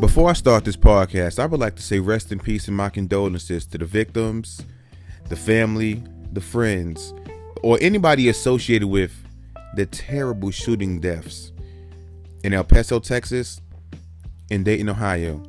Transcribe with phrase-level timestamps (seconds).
[0.00, 2.90] Before I start this podcast, I would like to say rest in peace and my
[2.90, 4.60] condolences to the victims,
[5.28, 7.14] the family, the friends,
[7.62, 9.12] or anybody associated with
[9.76, 11.52] the terrible shooting deaths
[12.42, 13.60] in El Paso, Texas,
[14.50, 15.40] and Dayton, Ohio.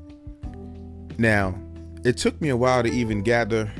[1.17, 1.59] Now,
[2.03, 3.71] it took me a while to even gather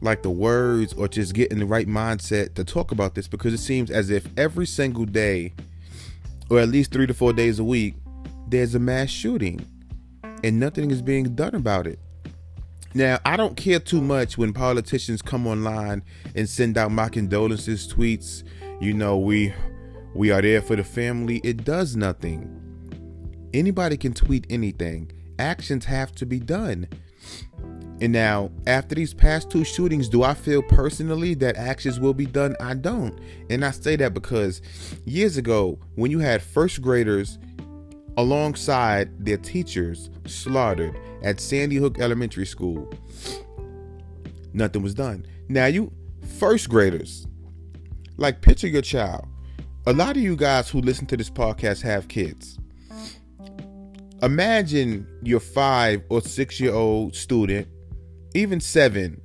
[0.00, 3.52] like the words or just get in the right mindset to talk about this because
[3.52, 5.52] it seems as if every single day
[6.48, 7.94] or at least 3 to 4 days a week
[8.50, 9.64] there's a mass shooting
[10.42, 11.98] and nothing is being done about it.
[12.92, 16.02] Now, I don't care too much when politicians come online
[16.34, 18.42] and send out my condolences tweets.
[18.80, 19.54] You know, we
[20.14, 21.40] we are there for the family.
[21.44, 22.56] It does nothing.
[23.54, 25.12] Anybody can tweet anything.
[25.38, 26.88] Actions have to be done.
[28.00, 32.24] And now, after these past two shootings, do I feel personally that actions will be
[32.24, 32.56] done?
[32.58, 33.20] I don't.
[33.50, 34.62] And I say that because
[35.04, 37.38] years ago, when you had first graders
[38.16, 42.92] alongside their teachers slaughtered at Sandy Hook Elementary School.
[44.52, 45.26] Nothing was done.
[45.48, 45.92] Now, you
[46.38, 47.26] first graders,
[48.16, 49.26] like picture your child.
[49.86, 52.58] A lot of you guys who listen to this podcast have kids.
[54.22, 57.66] Imagine your five or six year old student,
[58.34, 59.20] even seven.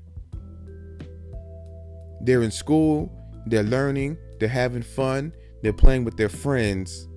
[2.21, 3.11] They're in school,
[3.45, 7.07] they're learning, they're having fun, they're playing with their friends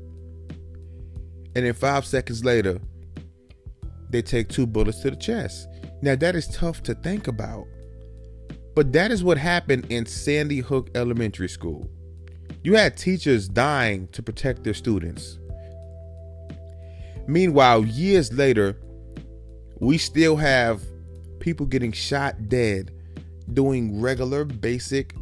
[1.58, 2.80] and then five seconds later,
[4.10, 5.66] they take two bullets to the chest.
[6.02, 7.66] Now, that is tough to think about.
[8.76, 11.90] But that is what happened in Sandy Hook Elementary School.
[12.62, 15.40] You had teachers dying to protect their students.
[17.26, 18.76] Meanwhile, years later,
[19.80, 20.80] we still have
[21.40, 22.92] people getting shot dead
[23.52, 25.12] doing regular, basic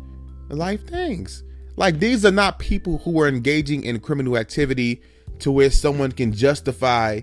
[0.51, 1.45] life things.
[1.77, 5.01] Like, these are not people who are engaging in criminal activity
[5.41, 7.21] to where someone can justify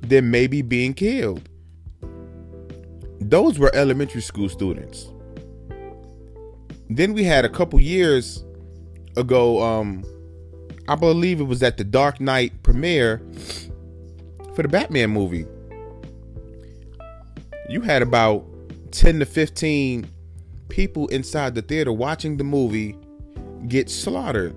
[0.00, 1.48] them maybe being killed.
[3.20, 5.08] Those were elementary school students.
[6.88, 8.44] Then we had a couple years
[9.16, 10.04] ago, um,
[10.88, 13.20] I believe it was at the Dark Knight premiere
[14.54, 15.46] for the Batman movie.
[17.68, 18.46] You had about
[18.92, 20.08] 10 to 15
[20.68, 22.96] people inside the theater watching the movie
[23.66, 24.54] get slaughtered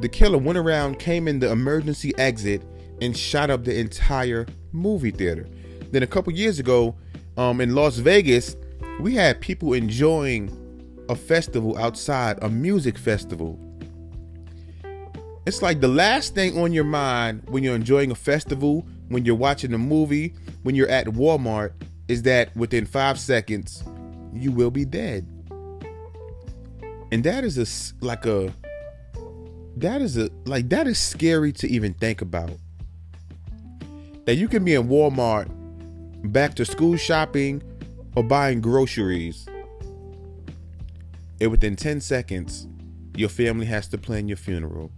[0.00, 2.62] the killer went around, came in the emergency exit,
[3.00, 5.46] and shot up the entire movie theater.
[5.90, 6.96] Then a couple years ago,
[7.36, 8.56] um, in Las Vegas,
[9.00, 10.50] we had people enjoying
[11.08, 13.58] a festival outside, a music festival.
[15.46, 19.36] It's like the last thing on your mind when you're enjoying a festival, when you're
[19.36, 20.34] watching a movie,
[20.64, 21.72] when you're at Walmart,
[22.08, 23.84] is that within five seconds,
[24.32, 25.24] you will be dead.
[27.12, 28.52] And that is a like a
[29.76, 32.52] that is a like that is scary to even think about.
[34.24, 35.48] That you can be in Walmart,
[36.32, 37.62] back to school shopping,
[38.16, 39.46] or buying groceries,
[41.40, 42.66] and within 10 seconds,
[43.14, 44.90] your family has to plan your funeral.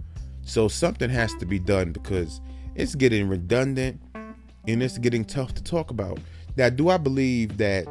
[0.42, 2.40] So something has to be done because
[2.74, 6.18] it's getting redundant and it's getting tough to talk about.
[6.56, 7.86] Now, do I believe that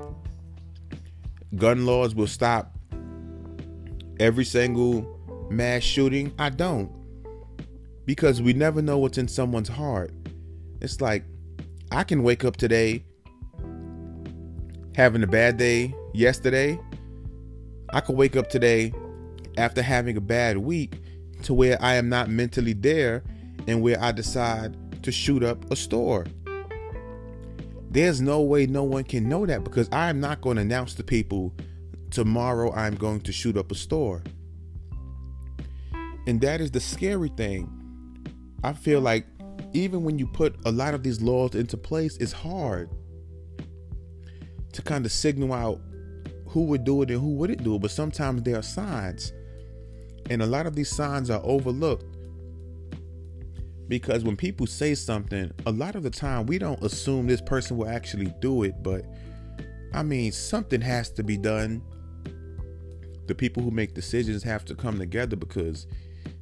[1.56, 2.76] gun laws will stop
[4.20, 5.17] every single
[5.50, 6.34] mass shooting?
[6.38, 6.92] I don't.
[8.06, 10.12] Because we never know what's in someone's heart.
[10.82, 11.24] It's like
[11.92, 13.04] I can wake up today
[14.96, 16.80] having a bad day yesterday.
[17.94, 18.94] I could wake up today
[19.58, 21.00] after having a bad week
[21.44, 23.24] to where I am not mentally there
[23.68, 26.26] and where I decide to shoot up a store.
[27.90, 30.94] There's no way no one can know that because I am not going to announce
[30.96, 31.54] to people
[32.12, 34.24] tomorrow I'm going to shoot up a store.
[36.28, 37.72] And that is the scary thing.
[38.64, 39.26] I feel like
[39.74, 42.90] even when you put a lot of these laws into place, it's hard
[44.74, 45.80] to kind of signal out
[46.48, 47.82] who would do it and who wouldn't do it.
[47.82, 49.32] But sometimes there are signs.
[50.30, 52.06] And a lot of these signs are overlooked.
[53.88, 57.78] Because when people say something, a lot of the time we don't assume this person
[57.78, 58.84] will actually do it.
[58.84, 59.06] But
[59.94, 61.82] I mean, something has to be done.
[63.28, 65.88] The people who make decisions have to come together because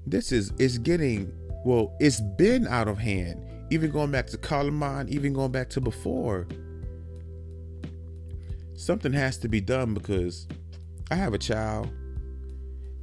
[0.08, 1.32] this is it's getting
[1.64, 3.42] well it's been out of hand.
[3.72, 6.48] Even going back to Columbine even going back to before
[8.76, 10.48] something has to be done because
[11.10, 11.90] I have a child.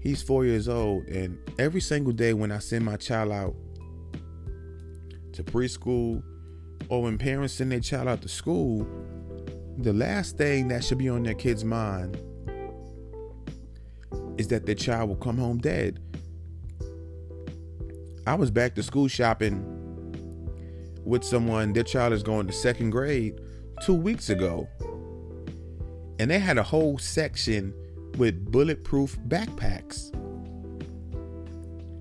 [0.00, 3.54] He's 4 years old and every single day when I send my child out
[5.32, 6.22] to preschool
[6.88, 8.86] or when parents send their child out to school
[9.78, 12.16] the last thing that should be on their kid's mind
[14.36, 15.98] is that their child will come home dead
[18.26, 19.82] I was back to school shopping
[21.04, 23.40] with someone, their child is going to second grade
[23.82, 24.68] two weeks ago.
[26.18, 27.74] And they had a whole section
[28.16, 30.14] with bulletproof backpacks.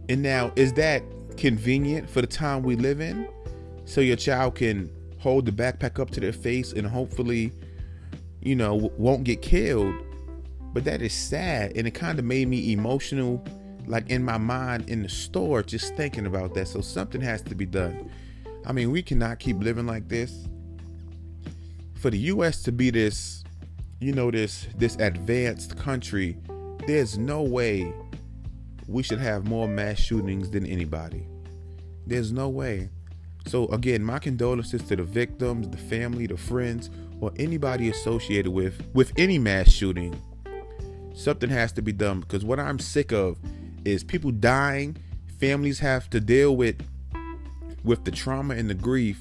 [0.09, 1.03] And now, is that
[1.37, 3.27] convenient for the time we live in?
[3.85, 7.51] So your child can hold the backpack up to their face and hopefully,
[8.41, 9.95] you know, won't get killed.
[10.73, 11.75] But that is sad.
[11.75, 13.43] And it kind of made me emotional,
[13.87, 16.67] like in my mind in the store, just thinking about that.
[16.67, 18.11] So something has to be done.
[18.65, 20.47] I mean, we cannot keep living like this.
[21.95, 23.43] For the US to be this,
[23.99, 26.37] you know, this this advanced country,
[26.87, 27.93] there's no way
[28.87, 31.27] we should have more mass shootings than anybody.
[32.05, 32.89] There's no way.
[33.47, 36.89] So again, my condolences to the victims, the family, the friends,
[37.19, 40.19] or anybody associated with with any mass shooting.
[41.13, 43.37] Something has to be done because what I'm sick of
[43.85, 44.97] is people dying,
[45.39, 46.81] families have to deal with
[47.83, 49.19] with the trauma and the grief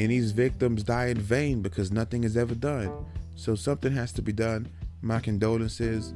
[0.00, 2.92] and these victims die in vain because nothing is ever done.
[3.36, 4.68] So something has to be done.
[5.02, 6.14] My condolences.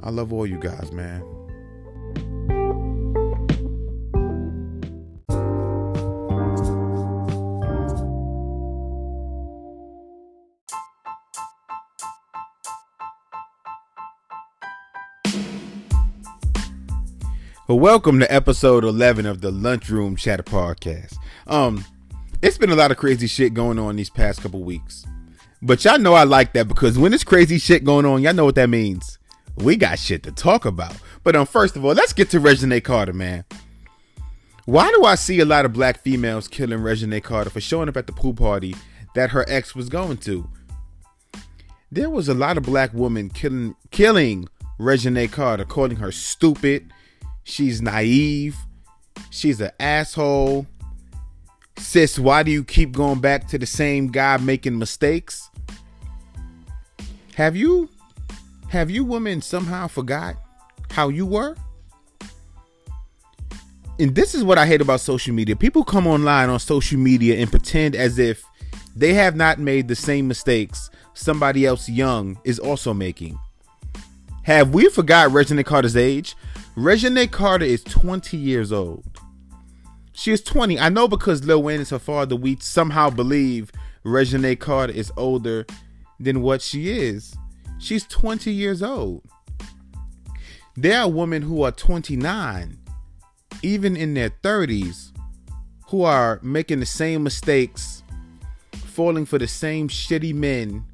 [0.00, 1.33] I love all you guys, man.
[17.66, 21.16] Well, welcome to episode 11 of the Lunchroom Chatter Podcast.
[21.46, 21.82] Um,
[22.42, 25.06] it's been a lot of crazy shit going on these past couple weeks.
[25.62, 28.44] But y'all know I like that because when there's crazy shit going on, y'all know
[28.44, 29.18] what that means.
[29.56, 30.94] We got shit to talk about.
[31.22, 33.46] But um, first of all, let's get to Reginae Carter, man.
[34.66, 37.96] Why do I see a lot of black females killing Reginae Carter for showing up
[37.96, 38.76] at the pool party
[39.14, 40.46] that her ex was going to?
[41.90, 46.92] There was a lot of black women killing killing Reginae Carter, calling her stupid,
[47.44, 48.56] She's naive.
[49.30, 50.66] She's an asshole.
[51.76, 55.50] Sis, why do you keep going back to the same guy making mistakes?
[57.34, 57.88] Have you
[58.68, 60.36] have you women somehow forgot
[60.90, 61.56] how you were?
[63.98, 65.54] And this is what I hate about social media.
[65.54, 68.44] People come online on social media and pretend as if
[68.96, 73.38] they have not made the same mistakes somebody else young is also making.
[74.42, 76.36] Have we forgot Reginae Carter's age?
[76.76, 79.20] Reginae Carter is 20 years old.
[80.12, 80.78] She is 20.
[80.78, 83.70] I know because Lil Wayne is her father, we somehow believe
[84.04, 85.66] Reginae Carter is older
[86.18, 87.36] than what she is.
[87.78, 89.22] She's 20 years old.
[90.76, 92.76] There are women who are 29,
[93.62, 95.12] even in their 30s,
[95.88, 98.02] who are making the same mistakes,
[98.72, 100.84] falling for the same shitty men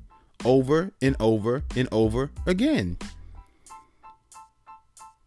[0.44, 2.99] over and over and over again.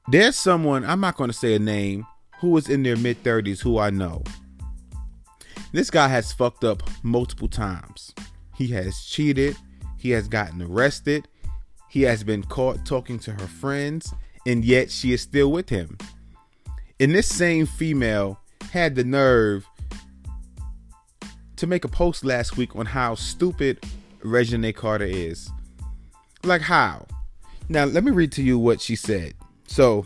[0.09, 2.05] There's someone, I'm not going to say a name,
[2.39, 4.23] who is in their mid 30s who I know.
[5.71, 8.13] This guy has fucked up multiple times.
[8.55, 9.55] He has cheated,
[9.97, 11.27] he has gotten arrested,
[11.89, 14.13] he has been caught talking to her friends,
[14.45, 15.97] and yet she is still with him.
[16.99, 18.39] And this same female
[18.71, 19.65] had the nerve
[21.55, 23.79] to make a post last week on how stupid
[24.21, 25.49] Reginae Carter is.
[26.43, 27.07] Like how?
[27.69, 29.33] Now let me read to you what she said.
[29.73, 30.05] So,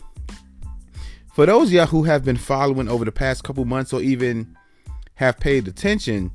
[1.34, 4.56] for those y'all who have been following over the past couple months or even
[5.16, 6.32] have paid attention,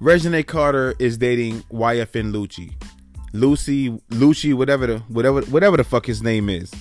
[0.00, 2.72] Reginae Carter is dating YFN Lucci.
[3.34, 6.72] Lucy, Lucci, whatever the whatever whatever the fuck his name is.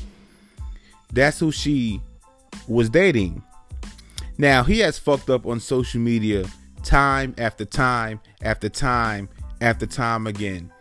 [1.12, 2.02] That's who she
[2.70, 3.44] was dating.
[4.38, 6.46] Now he has fucked up on social media
[6.84, 9.28] time after time after time
[9.60, 10.72] after time again.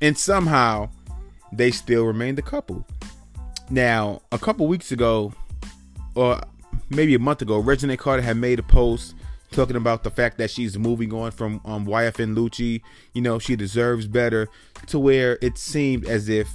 [0.00, 0.90] And somehow
[1.52, 2.84] they still remained a couple.
[3.70, 5.32] Now, a couple weeks ago,
[6.14, 6.40] or
[6.90, 9.14] maybe a month ago, Reginae Carter had made a post
[9.52, 12.82] talking about the fact that she's moving on from um, YFN Lucci.
[13.14, 14.48] You know, she deserves better,
[14.88, 16.48] to where it seemed as if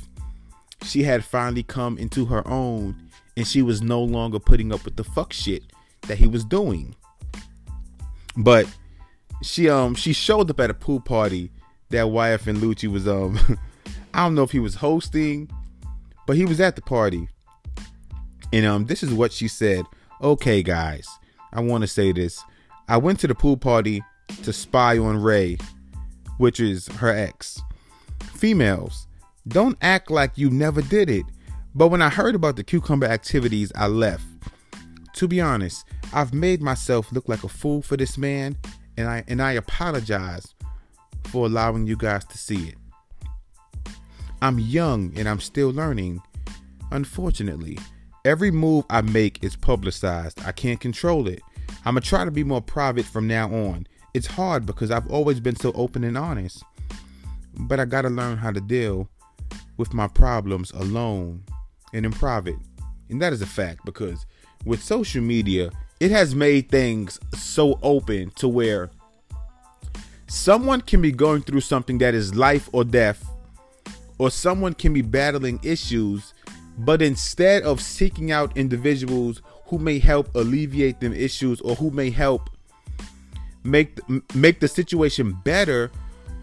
[0.84, 2.95] she had finally come into her own
[3.38, 5.63] and she was no longer putting up with the fuck shit
[6.03, 6.95] that he was doing.
[8.38, 8.67] But
[9.41, 11.51] she um she showed up at a pool party
[11.89, 13.39] that YFN Lucci was um
[14.13, 15.50] I don't know if he was hosting
[16.25, 17.27] but he was at the party.
[18.53, 19.86] And um, this is what she said.
[20.22, 21.08] Okay, guys,
[21.51, 22.44] I want to say this.
[22.88, 24.03] I went to the pool party
[24.44, 25.58] to spy on Ray,
[26.38, 27.62] which is her ex.
[28.22, 29.08] Females,
[29.48, 31.25] don't act like you never did it.
[31.74, 34.24] But when I heard about the cucumber activities, I left.
[35.15, 38.58] To be honest, I've made myself look like a fool for this man,
[38.98, 40.53] and I and I apologize
[41.25, 42.75] for allowing you guys to see it.
[44.45, 46.21] I'm young and I'm still learning.
[46.91, 47.79] Unfortunately,
[48.25, 50.39] every move I make is publicized.
[50.45, 51.41] I can't control it.
[51.83, 53.87] I'm gonna try to be more private from now on.
[54.13, 56.61] It's hard because I've always been so open and honest.
[57.55, 59.09] But I gotta learn how to deal
[59.77, 61.43] with my problems alone
[61.91, 62.57] and in private.
[63.09, 64.27] And that is a fact because
[64.63, 68.91] with social media, it has made things so open to where
[70.27, 73.27] someone can be going through something that is life or death,
[74.17, 76.34] or someone can be battling issues,
[76.77, 82.10] but instead of seeking out individuals who may help alleviate them issues or who may
[82.10, 82.50] help
[83.63, 84.00] make
[84.36, 85.91] make the situation better,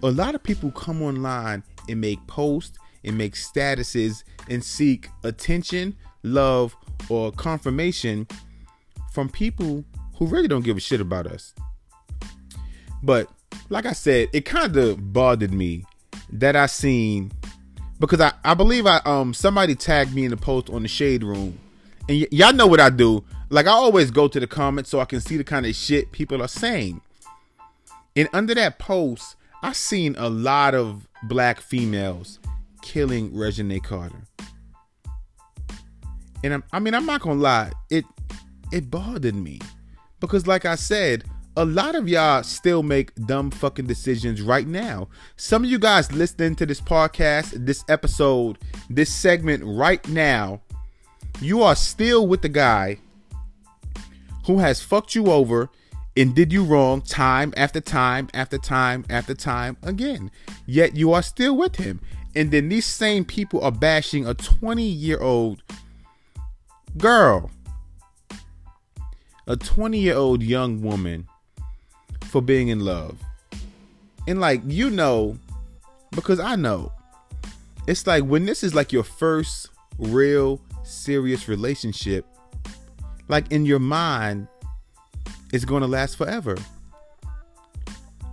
[0.02, 5.96] a lot of people come online and make posts and make statuses and seek attention,
[6.22, 6.76] love,
[7.08, 8.26] or confirmation
[9.12, 9.84] from people
[10.16, 11.54] who really don't give a shit about us.
[13.02, 13.28] But
[13.68, 15.84] like I said, it kind of bothered me
[16.30, 17.32] that I seen
[18.02, 21.22] because I, I believe I um somebody tagged me in the post on the shade
[21.22, 21.56] room.
[22.08, 23.22] And y- y'all know what I do.
[23.48, 26.10] Like I always go to the comments so I can see the kind of shit
[26.10, 27.00] people are saying.
[28.16, 32.40] And under that post, I seen a lot of black females
[32.82, 34.26] killing Reginae Carter.
[36.42, 38.04] And I'm, I mean, I'm not gonna lie, it
[38.72, 39.60] it bothered me
[40.18, 41.22] because, like I said,
[41.56, 45.08] a lot of y'all still make dumb fucking decisions right now.
[45.36, 50.62] Some of you guys listening to this podcast, this episode, this segment right now,
[51.40, 52.98] you are still with the guy
[54.46, 55.68] who has fucked you over
[56.16, 60.30] and did you wrong time after time after time after time again.
[60.66, 62.00] Yet you are still with him.
[62.34, 65.62] And then these same people are bashing a 20 year old
[66.96, 67.50] girl,
[69.46, 71.28] a 20 year old young woman
[72.32, 73.16] for being in love.
[74.26, 75.36] And like, you know,
[76.12, 76.90] because I know,
[77.86, 82.24] it's like when this is like your first real serious relationship,
[83.28, 84.48] like in your mind,
[85.52, 86.56] it's going to last forever.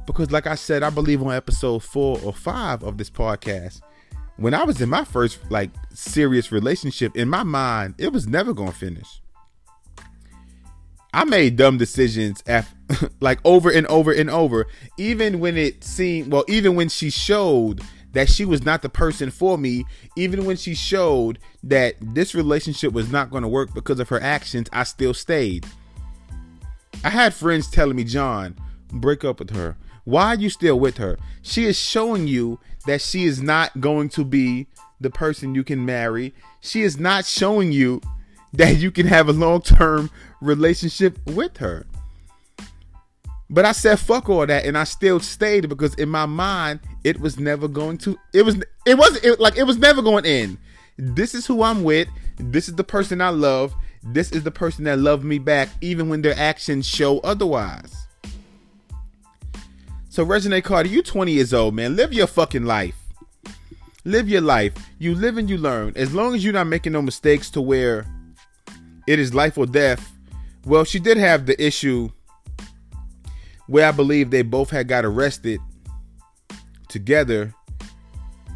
[0.06, 3.82] Because, like I said, I believe on episode four or five of this podcast,
[4.38, 8.53] when I was in my first like serious relationship, in my mind, it was never
[8.53, 9.22] gonna finish.
[11.13, 12.78] I made dumb decisions after,
[13.19, 14.67] like over and over and over,
[14.98, 17.81] even when it seemed well, even when she showed
[18.13, 22.91] that she was not the person for me, even when she showed that this relationship
[22.91, 25.65] was not going to work because of her actions, I still stayed.
[27.03, 28.55] I had friends telling me, John,
[28.91, 29.77] break up with her.
[30.05, 31.17] Why are you still with her?
[31.43, 34.67] She is showing you that she is not going to be
[35.00, 36.34] the person you can marry.
[36.62, 38.01] She is not showing you
[38.53, 40.10] that you can have a long term
[40.41, 41.86] relationship with her.
[43.50, 47.20] But I said fuck all that and I still stayed because in my mind it
[47.20, 50.58] was never going to it was it wasn't it, like it was never going end.
[50.98, 52.08] This is who I'm with.
[52.38, 53.74] This is the person I love.
[54.03, 58.08] This is the person that loved me back even when their actions show otherwise.
[60.10, 61.96] So Reginae Carter, you 20 years old, man.
[61.96, 62.96] Live your fucking life.
[64.06, 64.74] Live your life.
[64.98, 65.94] You live and you learn.
[65.96, 68.06] As long as you're not making no mistakes to where
[69.08, 70.12] it is life or death.
[70.65, 72.12] Well, she did have the issue
[73.69, 75.59] where I believe they both had got arrested
[76.88, 77.53] together.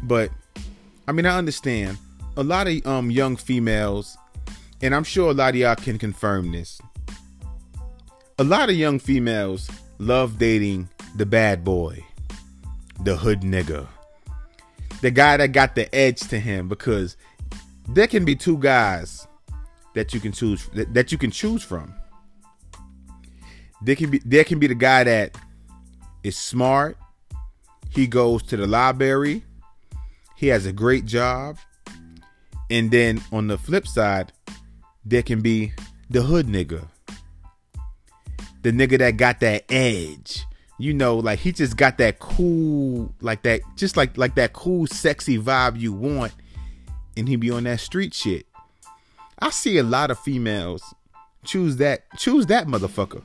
[0.02, 0.30] But
[1.06, 1.98] I mean, I understand
[2.36, 4.18] a lot of um young females,
[4.82, 6.80] and I'm sure a lot of y'all can confirm this.
[8.38, 12.04] A lot of young females love dating the bad boy,
[13.00, 13.86] the hood nigga,
[15.00, 17.16] the guy that got the edge to him because
[17.88, 19.28] there can be two guys
[19.94, 21.94] that you can choose that, you can choose from.
[23.84, 25.36] There can be there can be the guy that
[26.22, 26.96] is smart.
[27.90, 29.44] He goes to the library.
[30.36, 31.58] He has a great job.
[32.70, 34.32] And then on the flip side,
[35.04, 35.72] there can be
[36.10, 36.88] the hood nigga.
[38.62, 40.46] The nigga that got that edge
[40.78, 44.86] you know, like he just got that cool, like that, just like like that cool,
[44.86, 46.32] sexy vibe you want,
[47.16, 48.46] and he be on that street shit.
[49.38, 50.82] I see a lot of females
[51.44, 53.22] choose that, choose that motherfucker.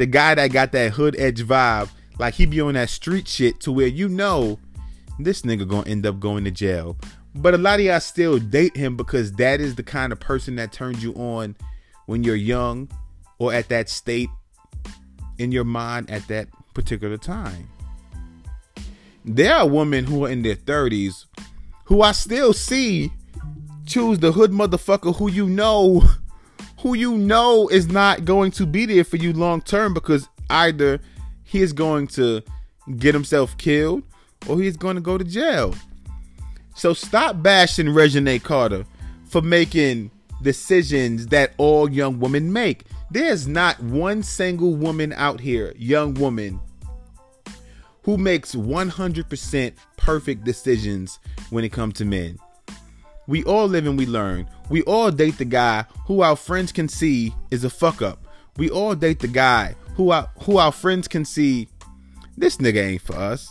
[0.00, 3.60] The guy that got that hood edge vibe, like he be on that street shit
[3.60, 4.58] to where you know
[5.18, 6.96] this nigga gonna end up going to jail.
[7.34, 10.56] But a lot of y'all still date him because that is the kind of person
[10.56, 11.54] that turns you on
[12.06, 12.88] when you're young
[13.38, 14.30] or at that state
[15.36, 17.68] in your mind at that particular time.
[19.26, 21.26] There are women who are in their 30s
[21.84, 23.12] who I still see
[23.84, 26.02] choose the hood motherfucker who you know
[26.80, 30.98] who you know is not going to be there for you long term because either
[31.44, 32.42] he is going to
[32.96, 34.02] get himself killed
[34.48, 35.74] or he's going to go to jail.
[36.74, 38.86] So stop bashing Reginae Carter
[39.28, 40.10] for making
[40.42, 42.84] decisions that all young women make.
[43.10, 46.60] There's not one single woman out here, young woman,
[48.04, 51.18] who makes 100% perfect decisions
[51.50, 52.38] when it comes to men.
[53.30, 54.48] We all live and we learn.
[54.70, 58.26] We all date the guy who our friends can see is a fuck up.
[58.56, 61.68] We all date the guy who our, who our friends can see
[62.36, 63.48] this nigga ain't for us.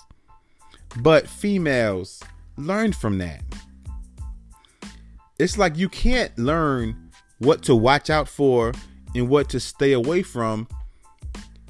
[0.99, 2.21] But females
[2.57, 3.41] learn from that.
[5.39, 8.73] It's like you can't learn what to watch out for
[9.15, 10.67] and what to stay away from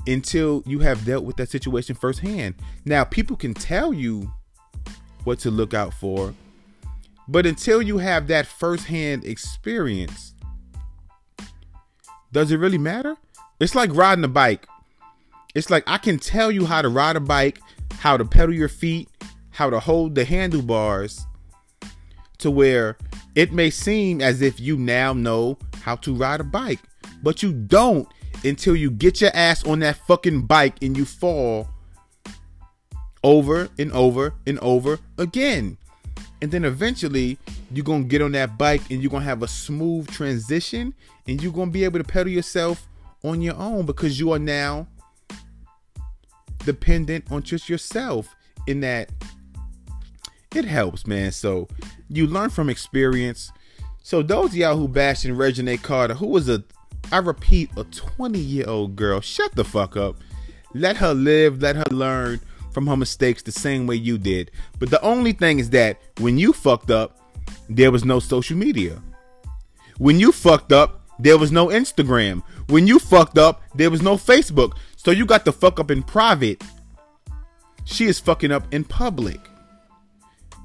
[0.08, 2.56] until you have dealt with that situation firsthand.
[2.86, 4.34] Now, people can tell you
[5.26, 6.34] what to look out for,
[7.30, 10.34] but until you have that firsthand experience,
[12.32, 13.16] does it really matter?
[13.60, 14.66] It's like riding a bike.
[15.54, 17.60] It's like I can tell you how to ride a bike,
[18.00, 19.10] how to pedal your feet,
[19.52, 21.28] how to hold the handlebars
[22.40, 22.98] to where
[23.36, 26.80] it may seem as if you now know how to ride a bike,
[27.22, 28.08] but you don't
[28.44, 31.70] until you get your ass on that fucking bike and you fall
[33.24, 35.78] over and over and over again.
[36.42, 37.38] And then eventually
[37.72, 40.94] you're going to get on that bike and you're going to have a smooth transition
[41.28, 42.88] and you're going to be able to pedal yourself
[43.24, 44.88] on your own because you are now
[46.60, 48.36] dependent on just yourself
[48.68, 49.12] in that
[50.56, 51.32] it helps, man.
[51.32, 51.68] So
[52.10, 53.52] you learn from experience.
[54.02, 56.64] So those y'all who bashing Reginae Carter, who was a,
[57.12, 60.16] I repeat, a 20 year old girl, shut the fuck up.
[60.74, 61.62] Let her live.
[61.62, 62.40] Let her learn
[62.72, 64.52] from her mistakes the same way you did.
[64.80, 67.20] But the only thing is that when you fucked up,
[67.68, 69.02] there was no social media.
[69.98, 72.44] When you fucked up, there was no Instagram.
[72.68, 74.78] When you fucked up, there was no Facebook.
[74.96, 76.64] So you got to fuck up in private.
[77.86, 79.40] She is fucking up in public.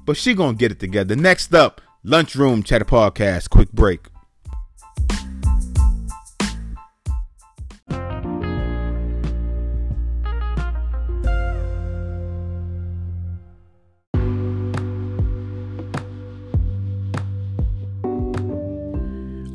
[0.05, 1.15] But she gonna get it together.
[1.15, 3.49] Next up, Lunchroom Chatter Podcast.
[3.49, 4.07] Quick break.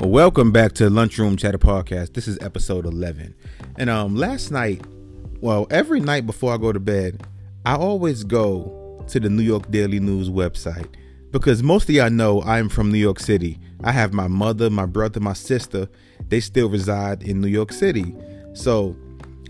[0.03, 2.13] Welcome back to Lunchroom Chatter Podcast.
[2.13, 3.35] This is episode 11.
[3.77, 4.83] And um last night,
[5.41, 7.21] well, every night before I go to bed,
[7.67, 10.87] I always go to the New York Daily News website
[11.29, 13.59] because most of y'all know I'm from New York City.
[13.83, 15.87] I have my mother, my brother, my sister.
[16.29, 18.15] They still reside in New York City.
[18.53, 18.95] So,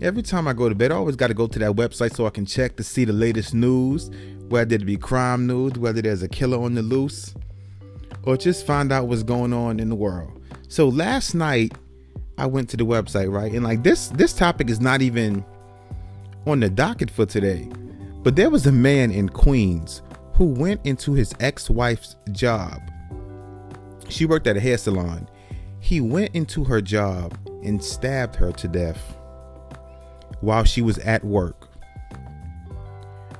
[0.02, 2.26] every time I go to bed, I always got to go to that website so
[2.26, 4.10] I can check to see the latest news,
[4.50, 7.34] whether it be crime news, whether there's a killer on the loose,
[8.24, 10.40] or just find out what's going on in the world.
[10.72, 11.74] So last night
[12.38, 13.52] I went to the website, right?
[13.52, 15.44] And like this this topic is not even
[16.46, 17.68] on the docket for today.
[18.22, 20.00] But there was a man in Queens
[20.32, 22.80] who went into his ex-wife's job.
[24.08, 25.28] She worked at a hair salon.
[25.78, 29.18] He went into her job and stabbed her to death
[30.40, 31.68] while she was at work.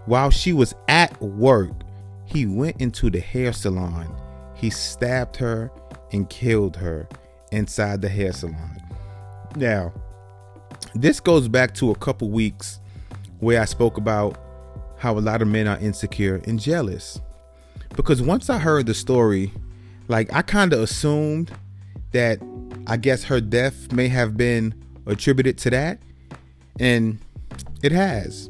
[0.04, 1.72] While she was at work,
[2.26, 4.14] he went into the hair salon.
[4.54, 5.72] He stabbed her
[6.12, 7.08] and killed her
[7.52, 8.82] inside the hair salon.
[9.56, 9.92] Now,
[10.94, 12.80] this goes back to a couple weeks
[13.38, 14.38] where I spoke about
[14.98, 17.20] how a lot of men are insecure and jealous.
[17.96, 19.52] Because once I heard the story,
[20.08, 21.50] like I kind of assumed
[22.12, 22.40] that
[22.86, 24.74] I guess her death may have been
[25.06, 25.98] attributed to that.
[26.78, 27.18] And
[27.82, 28.48] it has.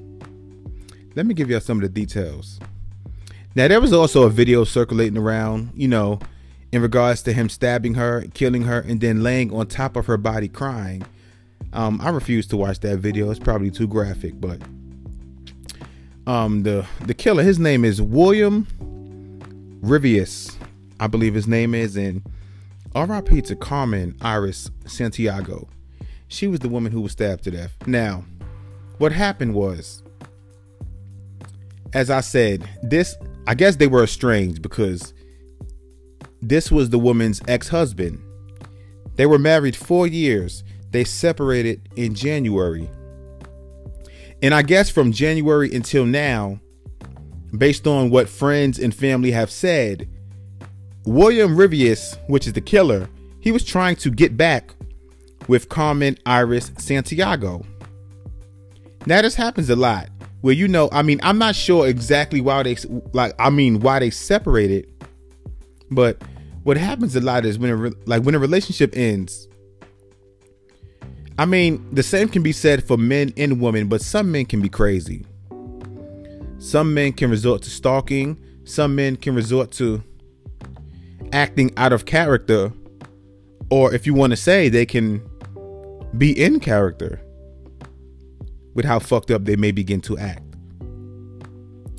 [1.14, 2.60] Let me give you some of the details.
[3.54, 6.20] Now, there was also a video circulating around, you know,
[6.72, 10.16] in regards to him stabbing her, killing her, and then laying on top of her
[10.16, 11.04] body crying.
[11.74, 13.30] Um, I refuse to watch that video.
[13.30, 14.60] It's probably too graphic, but
[16.26, 18.66] um, the the killer, his name is William
[19.82, 20.56] Rivius,
[20.98, 22.22] I believe his name is, and
[22.94, 23.42] R.I.P.
[23.42, 25.68] to Carmen Iris Santiago.
[26.28, 27.74] She was the woman who was stabbed to death.
[27.86, 28.24] Now,
[28.98, 30.02] what happened was,
[31.92, 35.12] as I said, this I guess they were estranged because
[36.42, 38.20] this was the woman's ex husband.
[39.14, 40.64] They were married four years.
[40.90, 42.90] They separated in January.
[44.42, 46.60] And I guess from January until now,
[47.56, 50.08] based on what friends and family have said,
[51.04, 53.08] William Rivius, which is the killer,
[53.40, 54.74] he was trying to get back
[55.46, 57.64] with Carmen Iris Santiago.
[59.06, 60.08] Now this happens a lot
[60.40, 62.76] where you know, I mean, I'm not sure exactly why they
[63.12, 64.88] like I mean why they separated,
[65.90, 66.22] but
[66.62, 69.48] what happens a lot is when a re- like when a relationship ends
[71.38, 74.60] i mean the same can be said for men and women but some men can
[74.60, 75.24] be crazy.
[76.62, 78.40] Some men can resort to stalking.
[78.62, 80.00] Some men can resort to
[81.32, 82.72] acting out of character.
[83.68, 85.28] Or if you want to say they can
[86.16, 87.20] be in character
[88.74, 90.51] with how fucked up they may begin to act.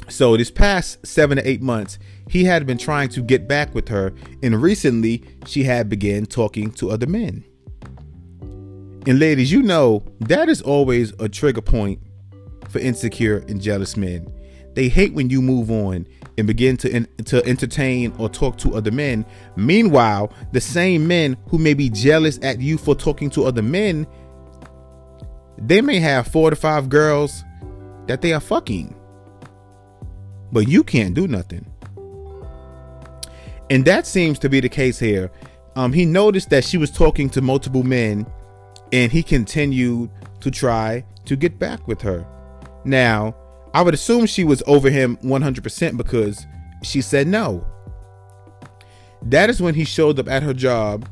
[0.09, 1.97] So this past seven to eight months,
[2.29, 6.71] he had been trying to get back with her, and recently she had begun talking
[6.73, 7.43] to other men.
[9.05, 11.99] And ladies, you know that is always a trigger point
[12.69, 14.31] for insecure and jealous men.
[14.75, 18.75] They hate when you move on and begin to in, to entertain or talk to
[18.75, 19.25] other men.
[19.55, 24.07] Meanwhile, the same men who may be jealous at you for talking to other men,
[25.57, 27.43] they may have four to five girls
[28.07, 28.95] that they are fucking.
[30.53, 31.65] But you can't do nothing.
[33.69, 35.31] And that seems to be the case here.
[35.75, 38.27] Um, he noticed that she was talking to multiple men
[38.91, 40.11] and he continued
[40.41, 42.25] to try to get back with her.
[42.85, 43.35] Now,
[43.73, 46.45] I would assume she was over him 100% because
[46.83, 47.65] she said no.
[49.23, 51.09] That is when he showed up at her job.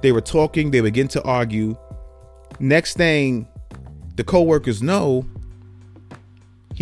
[0.00, 1.76] They were talking, they began to argue.
[2.58, 3.46] Next thing
[4.16, 5.24] the co-workers know,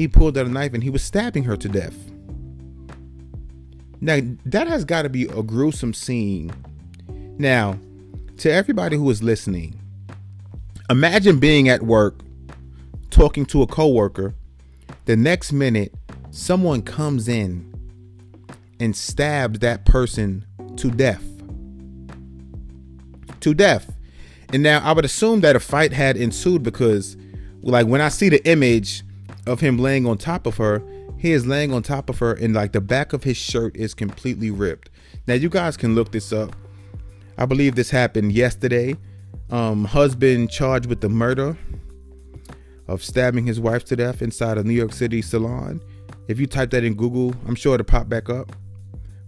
[0.00, 1.94] he pulled out a knife and he was stabbing her to death.
[4.00, 6.50] Now, that has got to be a gruesome scene.
[7.38, 7.78] Now,
[8.38, 9.78] to everybody who is listening,
[10.88, 12.20] imagine being at work
[13.10, 14.34] talking to a coworker
[15.04, 15.92] the next minute,
[16.30, 17.70] someone comes in
[18.78, 21.24] and stabs that person to death.
[23.40, 23.94] To death.
[24.52, 27.18] And now I would assume that a fight had ensued because,
[27.60, 29.02] like, when I see the image
[29.50, 30.82] of him laying on top of her,
[31.18, 33.92] he is laying on top of her, and like the back of his shirt is
[33.92, 34.90] completely ripped.
[35.26, 36.54] Now, you guys can look this up.
[37.36, 38.96] I believe this happened yesterday.
[39.50, 41.58] Um, husband charged with the murder
[42.86, 45.82] of stabbing his wife to death inside a New York City salon.
[46.28, 48.54] If you type that in Google, I'm sure it'll pop back up.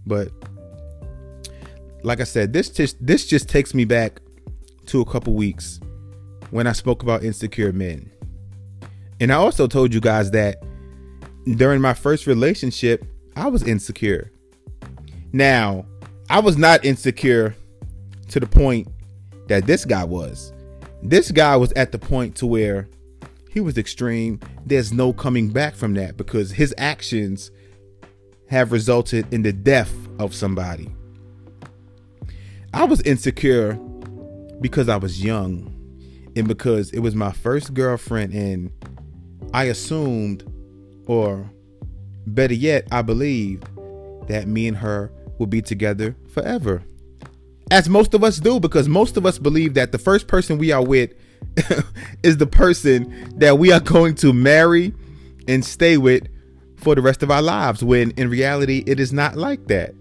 [0.05, 0.29] But
[2.03, 4.21] like I said, this just this just takes me back
[4.87, 5.79] to a couple weeks
[6.51, 8.12] when I spoke about insecure men.
[9.23, 10.61] And I also told you guys that
[11.45, 13.05] during my first relationship,
[13.37, 14.29] I was insecure.
[15.31, 15.85] Now,
[16.29, 17.55] I was not insecure
[18.27, 18.89] to the point
[19.47, 20.51] that this guy was.
[21.01, 22.89] This guy was at the point to where
[23.49, 24.41] he was extreme.
[24.65, 27.49] There's no coming back from that because his actions
[28.49, 30.93] have resulted in the death of somebody.
[32.73, 33.75] I was insecure
[34.59, 35.73] because I was young
[36.35, 38.69] and because it was my first girlfriend and
[39.53, 40.43] I assumed
[41.05, 41.49] or
[42.25, 43.67] better yet I believed
[44.27, 46.83] that me and her would be together forever.
[47.71, 50.71] As most of us do because most of us believe that the first person we
[50.71, 51.11] are with
[52.23, 54.93] is the person that we are going to marry
[55.47, 56.27] and stay with
[56.77, 59.93] for the rest of our lives when in reality it is not like that.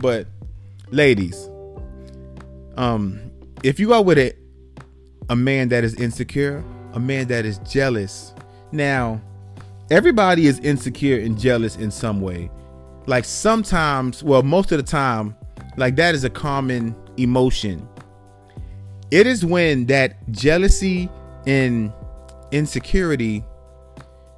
[0.00, 0.26] But
[0.90, 1.48] ladies,
[2.76, 3.20] um
[3.62, 4.32] if you are with a
[5.30, 8.34] a man that is insecure, a man that is jealous.
[8.72, 9.20] Now,
[9.90, 12.50] everybody is insecure and jealous in some way.
[13.06, 15.36] Like sometimes, well, most of the time,
[15.76, 17.88] like that is a common emotion
[19.10, 21.08] it is when that jealousy
[21.46, 21.92] and
[22.50, 23.42] insecurity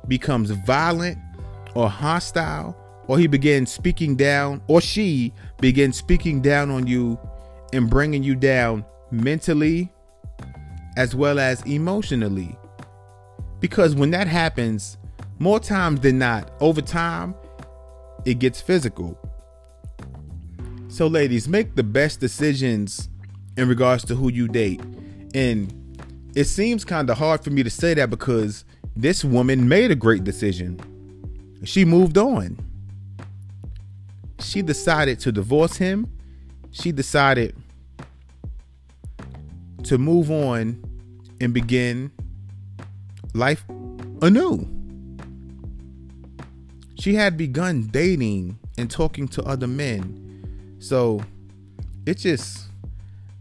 [0.07, 1.19] becomes violent
[1.75, 2.77] or hostile,
[3.09, 7.19] or he begins speaking down, or she begins speaking down on you
[7.73, 9.93] and bringing you down mentally
[11.01, 12.55] as well as emotionally.
[13.59, 14.99] Because when that happens,
[15.39, 17.35] more times than not, over time,
[18.27, 19.19] it gets physical.
[20.89, 23.09] So, ladies, make the best decisions
[23.57, 24.83] in regards to who you date.
[25.35, 25.73] And
[26.35, 29.95] it seems kind of hard for me to say that because this woman made a
[29.95, 30.79] great decision.
[31.65, 32.59] She moved on.
[34.41, 36.13] She decided to divorce him.
[36.73, 37.57] She decided
[39.85, 40.85] to move on
[41.41, 42.11] and begin
[43.35, 43.65] life
[44.23, 44.69] anew.
[46.99, 50.77] She had begun dating and talking to other men.
[50.79, 51.23] So
[52.07, 52.71] it just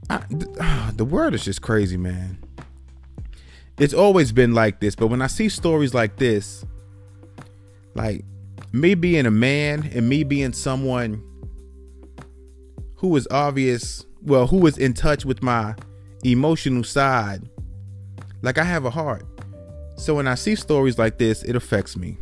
[0.09, 0.23] I,
[0.59, 2.37] ah, the world is just crazy, man.
[3.77, 6.65] It's always been like this, but when I see stories like this,
[7.93, 8.25] like
[8.71, 11.23] me being a man and me being someone
[12.95, 15.75] who is obvious, well, who is in touch with my
[16.23, 17.47] emotional side,
[18.41, 19.25] like I have a heart.
[19.97, 22.17] So when I see stories like this, it affects me.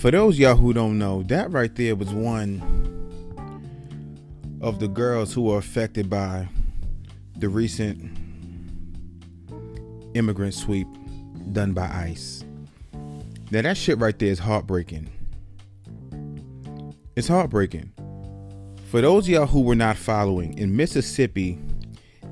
[0.00, 2.62] For those y'all who don't know, that right there was one
[4.62, 6.48] of the girls who were affected by
[7.36, 8.16] the recent
[10.14, 10.88] immigrant sweep
[11.52, 12.42] done by ICE.
[13.50, 15.10] Now that shit right there is heartbreaking.
[17.14, 17.92] It's heartbreaking.
[18.86, 21.58] For those y'all who were not following, in Mississippi,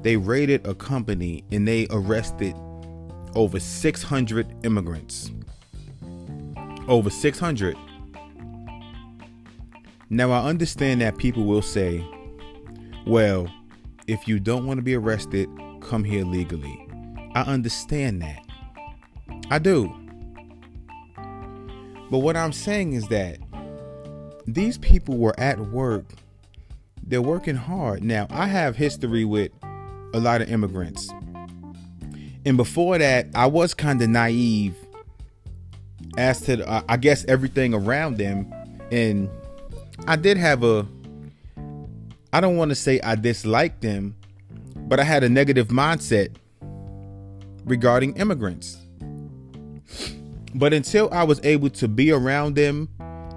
[0.00, 2.54] they raided a company and they arrested
[3.34, 5.32] over 600 immigrants.
[6.88, 7.76] Over 600.
[10.10, 12.02] Now I understand that people will say,
[13.06, 13.46] well,
[14.06, 15.50] if you don't want to be arrested,
[15.82, 16.88] come here legally.
[17.34, 18.42] I understand that.
[19.50, 19.94] I do.
[22.10, 23.38] But what I'm saying is that
[24.46, 26.06] these people were at work.
[27.02, 28.02] They're working hard.
[28.02, 29.52] Now, I have history with
[30.14, 31.10] a lot of immigrants.
[32.46, 34.74] And before that, I was kind of naive
[36.18, 38.52] as to, uh, I guess, everything around them.
[38.90, 39.30] And
[40.08, 40.84] I did have a,
[42.32, 44.16] I don't want to say I disliked them,
[44.74, 46.34] but I had a negative mindset
[47.64, 48.78] regarding immigrants.
[50.54, 52.88] But until I was able to be around them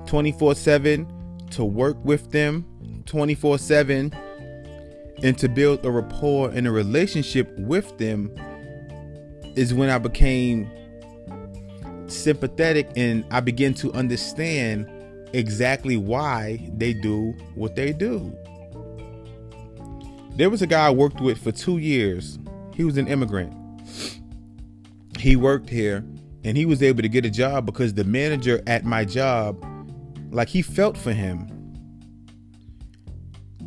[0.07, 1.07] 24 7,
[1.51, 2.65] to work with them
[3.05, 4.11] 24 7,
[5.21, 8.33] and to build a rapport and a relationship with them,
[9.55, 10.67] is when I became
[12.11, 14.89] sympathetic and I begin to understand
[15.33, 18.35] exactly why they do what they do.
[20.35, 22.39] There was a guy I worked with for two years.
[22.73, 23.53] He was an immigrant.
[25.19, 26.03] He worked here
[26.43, 29.63] and he was able to get a job because the manager at my job,
[30.31, 31.47] like he felt for him.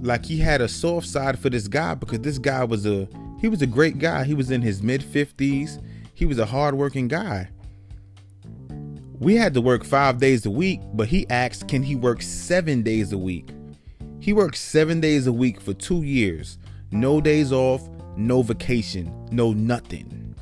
[0.00, 3.08] Like he had a soft side for this guy because this guy was a
[3.40, 4.24] he was a great guy.
[4.24, 5.82] He was in his mid 50s.
[6.14, 7.50] He was a hardworking guy.
[9.24, 12.82] We had to work five days a week, but he asked, can he work seven
[12.82, 13.48] days a week?
[14.20, 16.58] He worked seven days a week for two years.
[16.90, 20.34] No days off, no vacation, no nothing.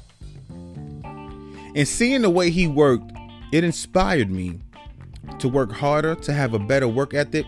[1.77, 3.13] And seeing the way he worked,
[3.53, 4.59] it inspired me
[5.39, 7.47] to work harder, to have a better work ethic,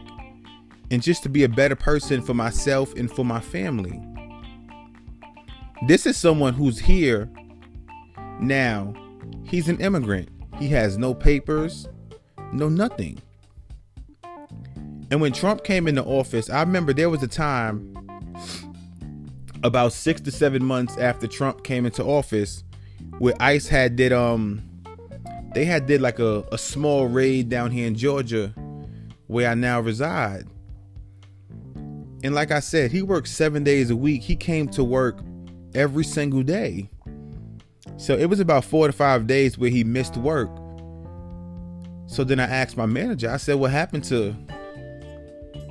[0.92, 4.00] and just to be a better person for myself and for my family.
[5.88, 7.28] This is someone who's here
[8.38, 8.94] now.
[9.42, 10.28] He's an immigrant.
[10.58, 11.88] He has no papers,
[12.52, 13.20] no nothing.
[15.10, 17.94] And when Trump came into office, I remember there was a time
[19.62, 22.64] about six to seven months after Trump came into office
[23.18, 24.62] where ICE had did um
[25.54, 28.48] they had did like a, a small raid down here in Georgia
[29.28, 30.46] where I now reside.
[32.24, 34.22] And like I said, he worked seven days a week.
[34.22, 35.20] He came to work
[35.74, 36.90] every single day.
[37.96, 40.50] So it was about four to five days where he missed work.
[42.06, 44.36] So then I asked my manager, I said, What happened to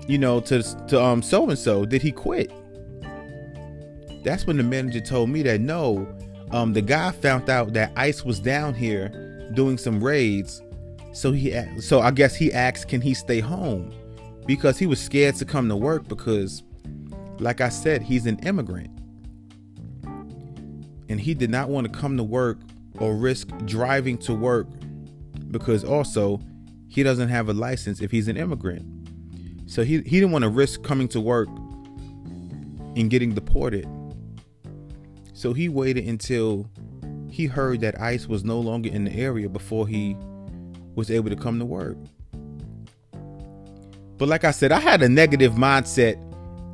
[0.08, 1.86] you know, to to um so and so.
[1.86, 2.52] Did he quit?
[4.24, 6.08] That's when the manager told me that no,
[6.52, 9.10] um, the guy found out that ICE was down here
[9.54, 10.62] doing some raids,
[11.14, 13.94] so he so I guess he asked, can he stay home?
[14.46, 16.64] Because he was scared to come to work because,
[17.40, 18.90] like I said, he's an immigrant,
[21.14, 22.58] and he did not want to come to work
[22.98, 24.66] or risk driving to work
[25.52, 26.42] because also
[26.88, 28.84] he doesn't have a license if he's an immigrant.
[29.70, 31.50] So he, he didn't want to risk coming to work
[32.96, 33.88] and getting deported.
[35.34, 36.68] So he waited until
[37.30, 40.18] he heard that ICE was no longer in the area before he
[40.96, 41.96] was able to come to work.
[44.18, 46.16] But like I said, I had a negative mindset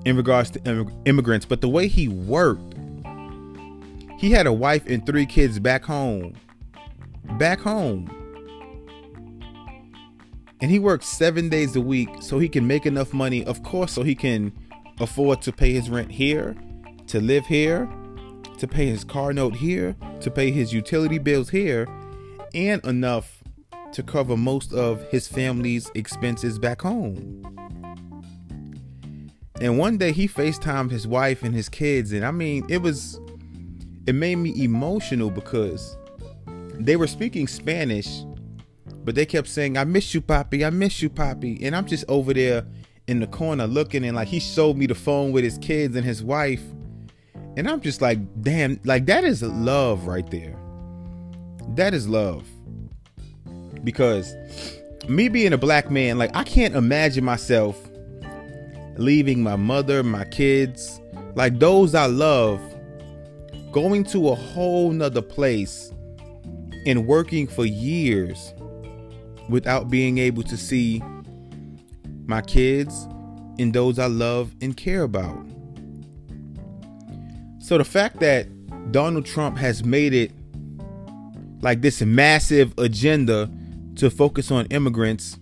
[0.06, 2.69] in regards to immigrants, but the way he worked,
[4.20, 6.36] he had a wife and three kids back home.
[7.38, 8.14] Back home.
[10.60, 13.94] And he works seven days a week so he can make enough money, of course,
[13.94, 14.52] so he can
[15.00, 16.54] afford to pay his rent here,
[17.08, 17.90] to live here,
[18.58, 21.88] to pay his car note here, to pay his utility bills here,
[22.54, 23.42] and enough
[23.94, 27.42] to cover most of his family's expenses back home.
[29.62, 33.18] And one day he FaceTimed his wife and his kids, and I mean, it was,
[34.10, 35.95] it made me emotional because
[36.80, 38.24] they were speaking Spanish,
[39.04, 41.63] but they kept saying, I miss you, Poppy, I miss you, Poppy.
[41.63, 42.65] And I'm just over there
[43.08, 46.04] in the corner looking, and like he showed me the phone with his kids and
[46.04, 46.63] his wife.
[47.56, 50.58] And I'm just like, damn, like that is love right there.
[51.76, 52.48] That is love.
[53.84, 54.36] Because
[55.08, 57.78] me being a black man, like I can't imagine myself
[58.98, 61.00] leaving my mother, my kids,
[61.36, 62.60] like those I love,
[63.72, 65.92] going to a whole nother place
[66.86, 68.54] and working for years
[69.50, 71.02] without being able to see
[72.26, 73.08] my kids
[73.58, 75.46] and those I love and care about.
[77.60, 78.48] So the fact that
[78.92, 80.32] Donald Trump has made it
[81.62, 83.50] like this massive agenda
[83.96, 85.38] to focus on immigrants,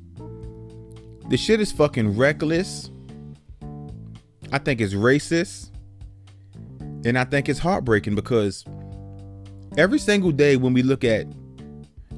[1.29, 2.89] the shit is fucking reckless.
[4.51, 5.71] I think it's racist.
[7.05, 8.65] And I think it's heartbreaking because
[9.77, 11.27] every single day when we look at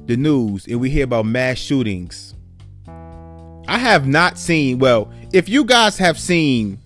[0.06, 2.34] the news and we hear about mass shootings,
[3.68, 6.78] I have not seen, well, if you guys have seen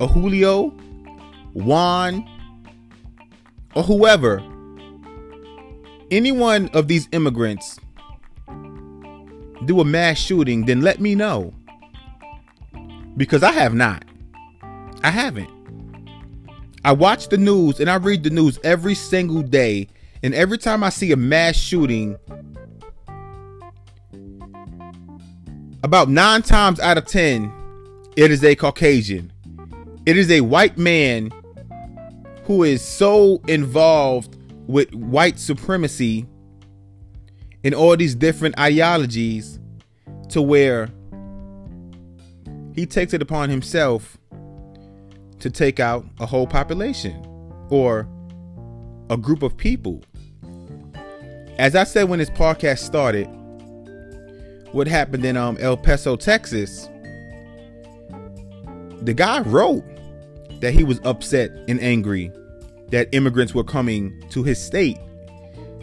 [0.00, 0.70] a Julio,
[1.52, 2.26] Juan,
[3.74, 4.42] or whoever,
[6.10, 7.78] any one of these immigrants
[9.66, 11.52] do a mass shooting, then let me know.
[13.16, 14.04] Because I have not.
[15.02, 15.50] I haven't.
[16.84, 19.88] I watch the news and I read the news every single day.
[20.24, 22.16] And every time I see a mass shooting,
[25.82, 27.52] about nine times out of ten,
[28.16, 29.32] it is a Caucasian.
[30.06, 31.30] It is a white man
[32.44, 36.26] who is so involved with white supremacy
[37.64, 39.60] and all these different ideologies
[40.30, 40.88] to where
[42.74, 44.18] he takes it upon himself
[45.42, 47.26] to take out a whole population
[47.68, 48.08] or
[49.10, 50.02] a group of people.
[51.58, 53.26] As I said when this podcast started,
[54.72, 56.88] what happened in um, El Paso, Texas,
[59.02, 59.84] the guy wrote
[60.60, 62.30] that he was upset and angry
[62.88, 64.98] that immigrants were coming to his state.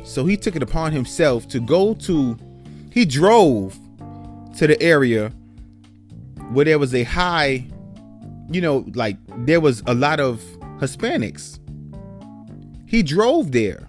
[0.04, 2.38] So he took it upon himself to go to,
[2.92, 3.78] he drove
[4.58, 5.30] to the area
[6.52, 7.68] where there was a high,
[8.52, 10.42] you know, like there was a lot of
[10.80, 11.60] Hispanics.
[12.88, 13.88] He drove there,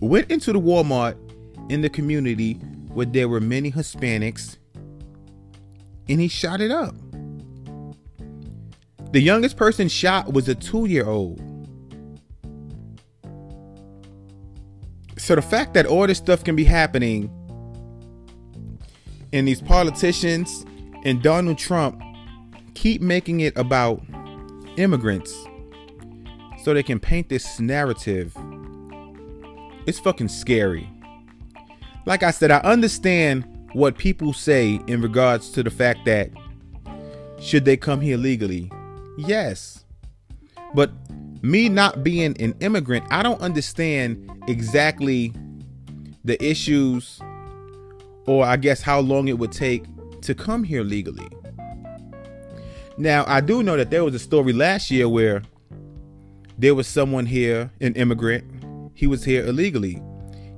[0.00, 1.16] went into the Walmart
[1.70, 2.54] in the community
[2.92, 4.56] where there were many Hispanics,
[6.08, 6.94] and he shot it up.
[9.12, 11.40] The youngest person shot was a two year old.
[15.16, 17.30] So the fact that all this stuff can be happening
[19.32, 20.64] and these politicians
[21.04, 22.00] and Donald Trump
[22.76, 24.02] keep making it about
[24.76, 25.34] immigrants
[26.62, 28.36] so they can paint this narrative,
[29.86, 30.88] it's fucking scary.
[32.04, 36.30] Like I said, I understand what people say in regards to the fact that
[37.40, 38.70] should they come here legally?
[39.18, 39.84] Yes.
[40.74, 40.92] But
[41.42, 45.32] me not being an immigrant, I don't understand exactly
[46.24, 47.20] the issues
[48.26, 49.84] or I guess how long it would take
[50.22, 51.28] to come here legally.
[52.98, 55.42] Now, I do know that there was a story last year where
[56.58, 58.44] there was someone here, an immigrant,
[58.94, 60.02] he was here illegally.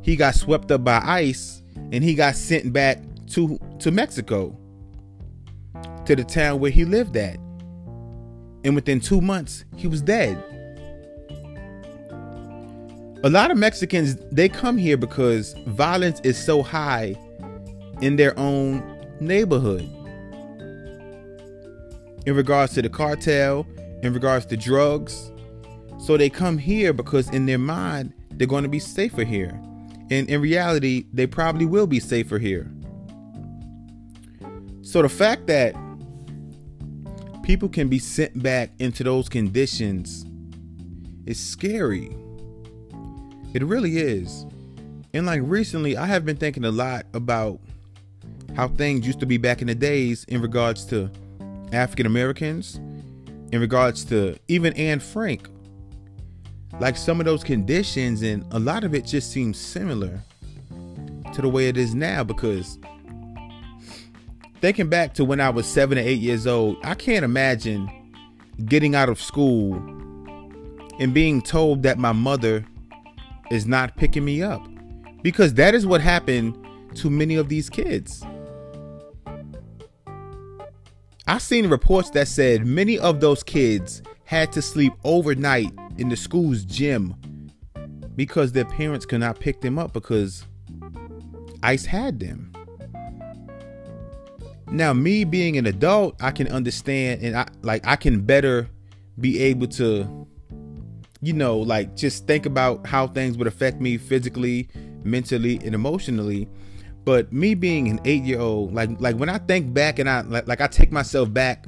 [0.03, 4.57] He got swept up by ICE and he got sent back to to Mexico
[6.07, 7.37] to the town where he lived at.
[8.65, 10.43] And within 2 months, he was dead.
[13.25, 17.17] A lot of Mexicans they come here because violence is so high
[18.01, 18.83] in their own
[19.21, 19.91] neighborhood.
[22.27, 23.67] In regards to the cartel,
[24.03, 25.33] in regards to drugs.
[25.99, 29.61] So they come here because in their mind, they're going to be safer here.
[30.11, 32.71] And in reality, they probably will be safer here.
[34.83, 35.75] So the fact that
[37.43, 40.25] people can be sent back into those conditions
[41.27, 42.17] is scary.
[43.53, 44.47] It really is.
[45.13, 47.61] And like recently, I have been thinking a lot about
[48.55, 51.11] how things used to be back in the days in regards to
[51.73, 52.81] African Americans,
[53.53, 55.49] in regards to even Anne Frank.
[56.81, 60.21] Like some of those conditions, and a lot of it just seems similar
[61.33, 62.79] to the way it is now because
[64.61, 67.91] thinking back to when I was seven or eight years old, I can't imagine
[68.65, 69.75] getting out of school
[70.99, 72.65] and being told that my mother
[73.51, 74.67] is not picking me up
[75.23, 76.57] because that is what happened
[76.97, 78.23] to many of these kids.
[81.29, 86.17] I seen reports that said many of those kids had to sleep overnight in the
[86.17, 87.15] school's gym
[88.17, 90.47] because their parents could not pick them up because
[91.63, 92.51] ICE had them.
[94.71, 98.71] Now, me being an adult, I can understand and I like I can better
[99.21, 100.27] be able to
[101.21, 104.71] you know, like just think about how things would affect me physically,
[105.05, 106.49] mentally, and emotionally.
[107.05, 110.21] But me being an eight year old, like like when I think back and I
[110.23, 111.67] like, like I take myself back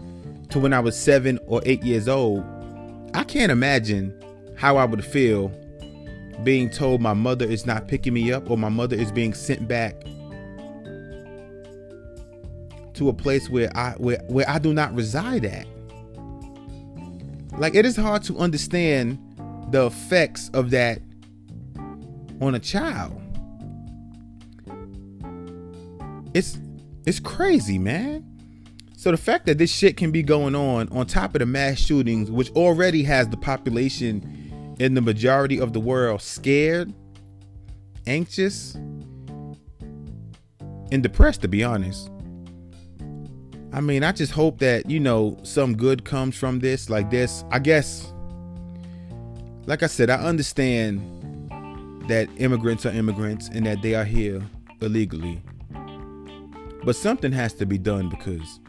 [0.51, 2.45] to when I was seven or eight years old,
[3.15, 4.15] I can't imagine
[4.57, 5.51] how I would feel
[6.45, 9.69] being told my mother is not picking me up or my mother is being sent
[9.69, 10.05] back
[12.95, 15.67] to a place where I where, where I do not reside at.
[17.59, 19.19] Like it is hard to understand
[19.71, 21.01] the effects of that
[22.41, 23.21] on a child.
[26.35, 26.59] It's
[27.07, 28.27] it's crazy, man.
[28.97, 31.79] So the fact that this shit can be going on on top of the mass
[31.79, 36.93] shootings, which already has the population in the majority of the world scared,
[38.07, 38.75] anxious,
[40.93, 42.11] and depressed, to be honest.
[43.73, 46.91] I mean, I just hope that, you know, some good comes from this.
[46.91, 48.13] Like this, I guess,
[49.67, 51.01] like I said, I understand
[52.09, 54.43] that immigrants are immigrants and that they are here
[54.81, 55.41] illegally.
[56.85, 58.61] But something has to be done because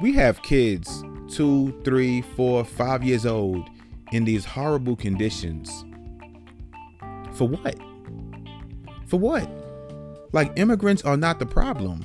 [0.00, 3.68] we have kids two, three, four, five years old
[4.12, 5.84] in these horrible conditions.
[7.32, 7.76] For what?
[9.06, 9.48] For what?
[10.32, 12.04] Like, immigrants are not the problem.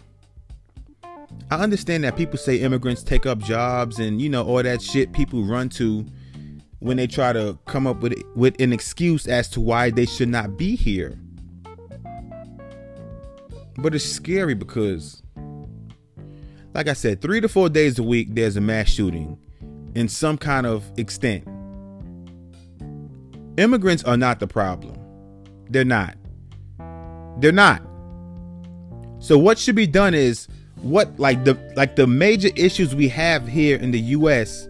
[1.52, 5.14] I understand that people say immigrants take up jobs and you know all that shit
[5.14, 6.06] people run to
[6.80, 10.30] when they try to come up with with an excuse as to why they should
[10.30, 11.20] not be here.
[13.78, 15.22] But it's scary because
[16.76, 19.40] like I said, 3 to 4 days a week there's a mass shooting
[19.96, 21.48] in some kind of extent.
[23.58, 25.00] Immigrants are not the problem.
[25.70, 26.18] They're not.
[27.40, 27.82] They're not.
[29.20, 30.50] So what should be done is
[30.82, 34.68] what like the like the major issues we have here in the US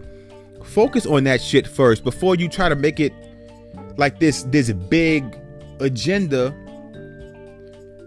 [0.64, 3.14] focus on that shit first before you try to make it
[3.97, 5.38] like this this big
[5.80, 6.53] agenda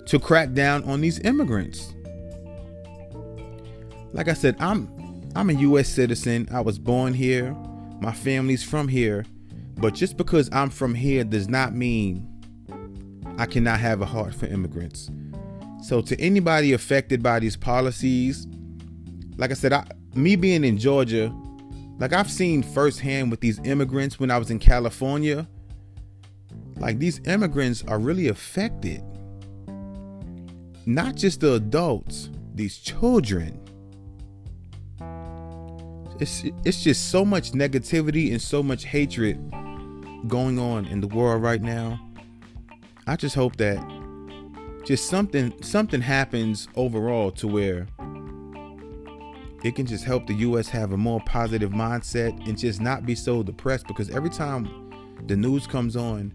[0.07, 1.93] to crack down on these immigrants.
[4.13, 4.89] Like I said, I'm
[5.35, 6.49] I'm a US citizen.
[6.51, 7.53] I was born here.
[8.01, 9.25] My family's from here.
[9.77, 12.27] But just because I'm from here does not mean
[13.39, 15.11] I cannot have a heart for immigrants.
[15.83, 18.49] So to anybody affected by these policies,
[19.37, 21.33] like I said, I, me being in Georgia,
[21.99, 25.49] like I've seen firsthand with these immigrants when I was in California,
[26.79, 29.03] like these immigrants are really affected.
[30.87, 33.61] Not just the adults, these children.
[36.21, 39.39] It's it's just so much negativity and so much hatred
[40.27, 42.01] going on in the world right now.
[43.07, 43.79] I just hope that
[44.85, 47.87] just something something happens overall to where
[49.65, 53.15] it can just help the US have a more positive mindset and just not be
[53.15, 54.91] so depressed because every time
[55.27, 56.33] the news comes on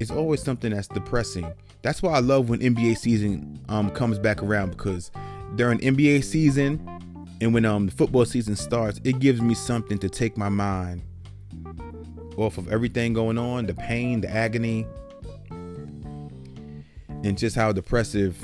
[0.00, 1.52] it's always something that's depressing.
[1.82, 5.10] That's why I love when NBA season um comes back around because
[5.54, 6.84] during NBA season
[7.40, 11.02] and when um the football season starts, it gives me something to take my mind
[12.36, 14.86] off of everything going on, the pain, the agony,
[15.50, 18.36] and just how depressive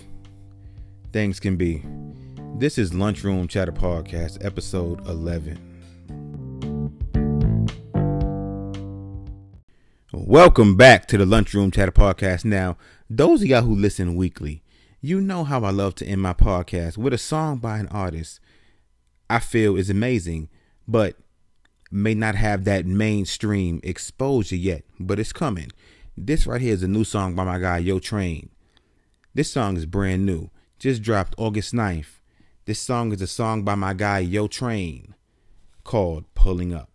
[1.13, 1.83] things can be.
[2.57, 5.67] This is Lunchroom Chatter Podcast, episode 11.
[10.13, 12.45] Welcome back to the Lunchroom Chatter Podcast.
[12.45, 12.77] Now,
[13.09, 14.63] those of y'all who listen weekly,
[15.01, 18.39] you know how I love to end my podcast with a song by an artist
[19.31, 20.49] I feel is amazing,
[20.89, 21.15] but
[21.89, 25.71] may not have that mainstream exposure yet, but it's coming.
[26.17, 28.51] This right here is a new song by my guy Yo Train.
[29.33, 30.51] This song is brand new,
[30.81, 32.19] just dropped August 9th.
[32.65, 35.15] This song is a song by my guy Yo Train
[35.85, 36.90] called Pulling Up.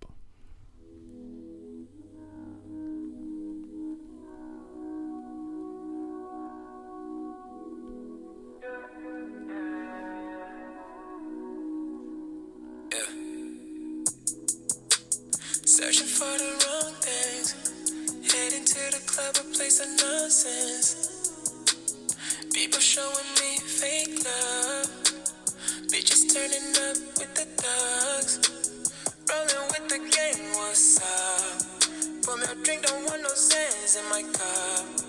[23.06, 24.90] Showing me fake love.
[25.92, 28.34] Bitches turning up with the thugs.
[29.30, 32.24] Rolling with the gang, what's up?
[32.24, 35.05] Pour me a drink, don't want no sense in my cup.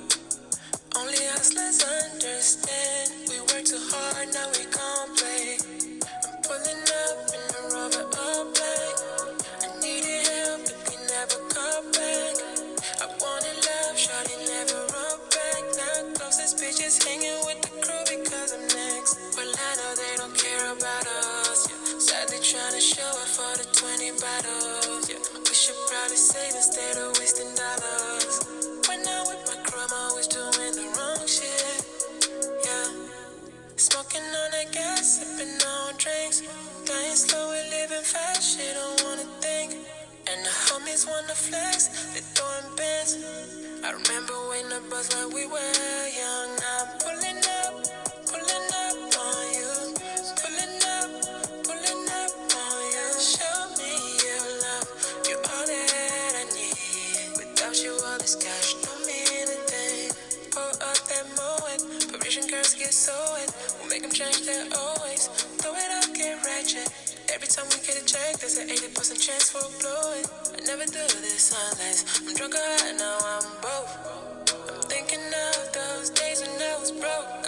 [26.06, 28.38] trying to save instead of wasting dollars.
[28.86, 31.82] When I'm with my crumb, always doing the wrong shit.
[32.64, 32.90] Yeah.
[33.76, 36.42] Smoking on that gas, sipping on drinks.
[36.84, 39.72] Dying slow and living fast, shit, don't wanna think.
[40.30, 43.18] And the homies wanna flex, they throwing bins.
[43.82, 46.50] I remember when the buzz like we were young.
[46.78, 47.25] I'm pulling
[68.36, 70.24] a there's an 80% chance for blowing.
[70.52, 73.92] I never do this unless I'm drunk or high, now I'm both.
[74.68, 77.45] I'm thinking of those days when I was broke.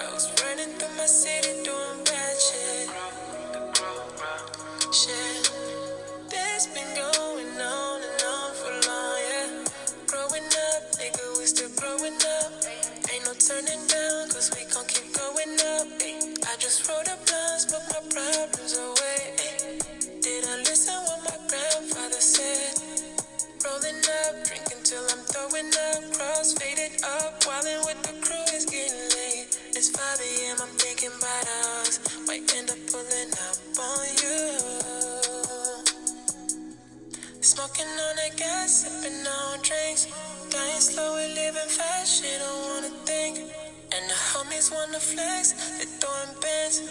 [45.01, 46.83] Flex, they throwing bands.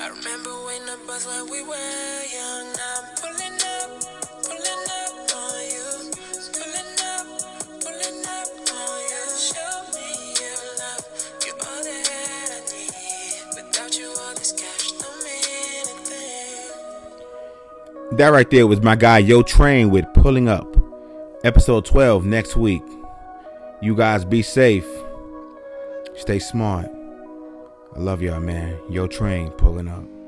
[0.00, 0.96] I remember when the
[1.26, 2.68] when we were young.
[2.70, 3.90] I'm pulling up,
[4.46, 6.10] pulling up on you.
[6.54, 7.26] Pulling up,
[7.82, 9.24] pulling up on you.
[9.36, 11.04] Show me your love,
[11.44, 13.56] you're all that I need.
[13.56, 16.70] Without you, all this cash don't mean a thing.
[18.16, 20.76] That right there was my guy Yo Train with Pulling Up.
[21.44, 22.82] Episode 12 next week.
[23.82, 24.86] You guys be safe.
[26.14, 26.90] Stay smart.
[28.00, 28.78] Love y'all, man.
[28.88, 30.19] Yo Train pulling up.